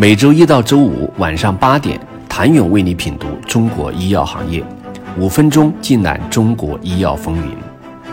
[0.00, 4.62] 每周一到周五晚上八点，谭勇为你品读中国医药行业，
[5.18, 7.52] 五分钟尽览中国医药风云。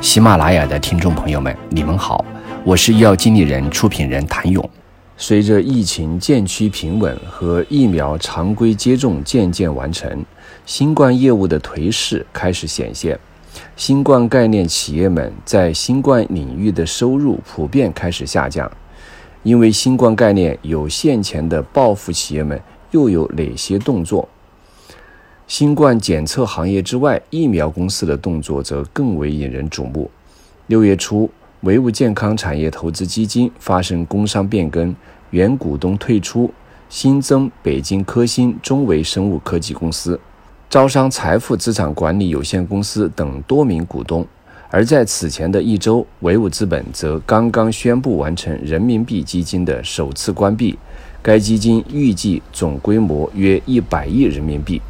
[0.02, 2.26] 喜马拉雅的听众朋友们，你们好，
[2.64, 4.68] 我是医药经理人、出品人谭勇。
[5.16, 10.26] 随着疫情渐趋平稳和疫苗常规接种渐渐完成，
[10.66, 13.16] 新冠业务的颓势开始显现。
[13.76, 18.70] 新冠概念企业们在新冠领域的收入普遍开始下降。
[19.46, 24.28] 因为新冠概念有现钱的报复企业们又有哪些动作？
[25.46, 30.10] 新冠检测行业之外，疫苗公司的动作则更为引人瞩目。
[30.66, 31.30] 六月初，
[31.62, 34.96] 维物健康产业投资基金发生工商变更，
[35.30, 36.52] 原股东退出，
[36.90, 40.20] 新增北京科兴中维生物科技公司、
[40.68, 44.26] 招商财富资产管理有限公司等多名股东。
[44.76, 50.78] 而在此前的一周，唯武资本则刚刚宣布完成人民币基金的首次关闭。
[51.22, 54.82] 该基金预计总规模约一百亿人民币，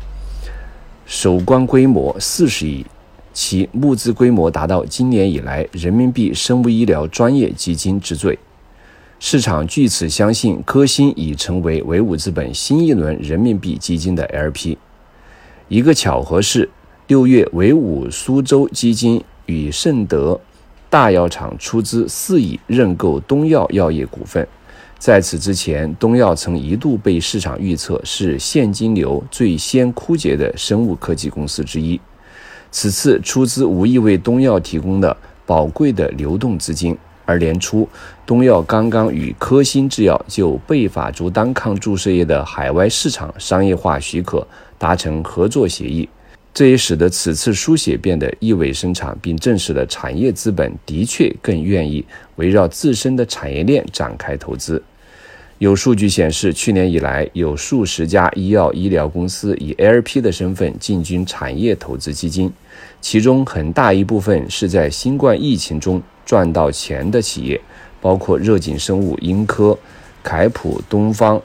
[1.05, 2.83] 首关规模四十亿，
[3.31, 8.39] 其募资规模达到今年以来人民币生物医疗专业基金之最。
[9.19, 14.79] 市场据此相信，科兴已成为唯武资本新一轮人民币基金的 LP。
[15.67, 16.71] 一个巧合是，
[17.05, 19.23] 六月唯武苏州基金。
[19.45, 20.39] 与盛德
[20.89, 24.47] 大药厂出资四亿认购东药药业股份。
[24.97, 31.99] 在此之前，东药曾一度被市场预测是现金流最先枯竭的生物科技公司之一。
[32.71, 35.15] 此次出资无疑为东药提供了
[35.45, 36.97] 宝贵的流动资金。
[37.27, 37.89] 而年初，
[38.23, 46.07] 东药刚刚与科兴制药就贝法珠单抗注射液的海外市场商业化许可达成合作协议。
[46.55, 52.05] 这也使得此次书写变得意味深长，并证实了产业资本的确更愿意
[52.37, 54.81] 围绕自身的产业链展开投资。
[55.57, 62.49] 有数据显示，去年以来有数十家医药医疗公司以 LP 的身份进军产业投资基金，
[63.01, 67.59] 其中很大一部分是在新冠疫情中赚到钱的企业，
[67.99, 69.77] 包括热景生物、英科、
[70.23, 71.41] 凯普、东方。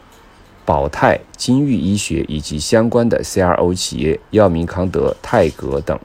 [0.71, 5.99] 宝泰、金域医学以及相关的 CRO 企业，药明康德、泰格等，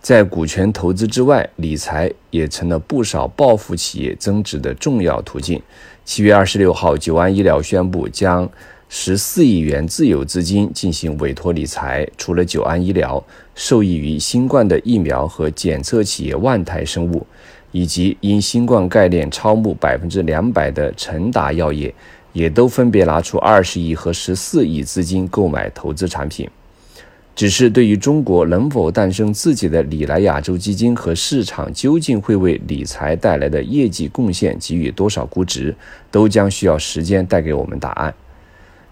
[0.00, 5.60] 在股权投资之外，理财也成了不少报复企业增值的重要途径。
[6.06, 8.48] 七月二十六号，九安医疗宣布将
[8.88, 13.22] 十四亿元自有资金进行委托理财，除了九安医疗
[13.54, 17.26] 受益于新冠的疫苗和检测企业万泰生物，
[17.70, 21.94] 以及因新冠概念超募百分之两百的成达药业。
[22.32, 26.48] 也都分别拿出二十亿和十四亿资金购买投资产品，
[27.34, 35.74] 只是对于中国能否诞生自己的理来亚洲基金和市场究竟会为理财带来的业绩贡献给予多少估值，
[36.10, 38.14] 都将需要时间带给我们答案。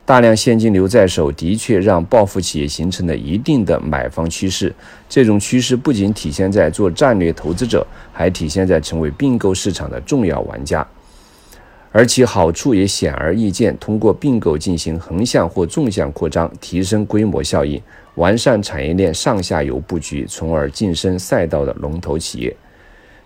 [0.04, 4.74] 大量现金流在手，的确让报复企业形成了一定的买方趋势。
[5.06, 10.86] 这种趋势不仅体现在做战略投资者，还体现在成为并购市场的重要玩家。
[11.98, 17.82] 而其好处也显而易见，通过并购进行横向或纵向扩张，提升规模效应，
[18.14, 22.56] 完善产业链上下游布局，从而晋升赛道的龙头企业。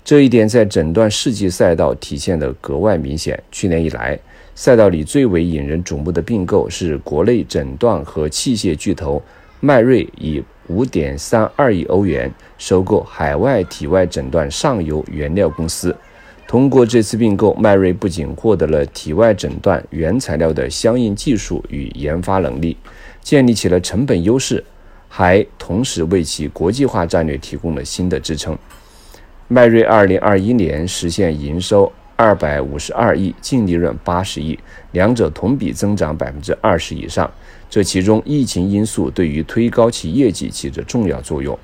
[0.03, 3.38] 这一点在整段世纪赛道体现得格外明显。
[3.50, 4.19] 去年以来，
[4.55, 9.22] 赛道里最为引人瞩目的并购是国内诊断和器械巨头
[9.61, 15.94] 迈瑞以五点三二亿欧元收购海外体外诊断上游原料公司。
[16.52, 22.76] 通过这次并购，迈瑞不仅获得了体外诊断原材料的相应技术与研发能力，
[23.22, 24.62] 建立起了成本优势，
[25.08, 28.54] 还同时为其国际化战略提供了新的支撑。
[29.48, 34.58] 迈瑞2021年实现营收252亿，净利润80亿，
[34.90, 37.32] 两者同比增长20%以上。
[37.70, 41.58] 这其中，疫情因素对于推高其业绩起着重要作用。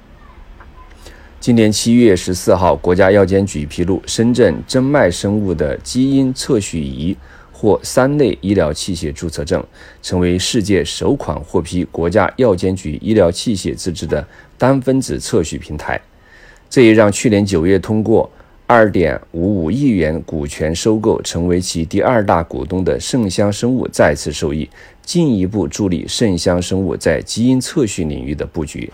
[1.41, 7.17] 今年七月十四号，国家药监局披露，深圳真脉生物的基因测序仪
[7.53, 9.65] 获三类医疗器械注册证，
[10.03, 14.27] 成为世界首款获批国家药监局医疗器械资质的
[14.59, 15.99] 单分子测序平台。
[16.69, 18.29] 这也让去年九月通过
[18.67, 24.69] 二点五五亿元股权收购，成为其第二大股东的圣香生物再次受益，
[25.05, 28.93] 进一步助力圣香生物在基因测序领域的布局。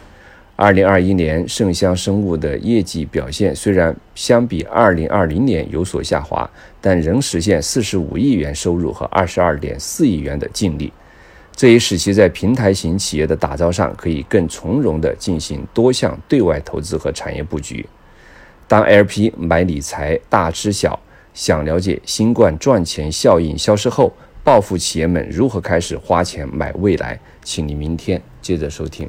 [0.57, 6.49] 二零二一年，圣香生物的业绩表现虽然相比二零二零年有所下滑，
[6.81, 10.93] 但仍实现四十五亿元收入和二十二点四亿元的净利。
[11.57, 17.85] 这也使其在平台型企业的打造上可以更从容地进行多项对外投资和产业布局。
[18.69, 20.99] 当 LP 买理财大吃小，
[21.33, 24.13] 想了解新冠赚钱效应消失后，
[24.45, 29.09] 暴富企业们如何开始花钱买未来，请你明天接着收听。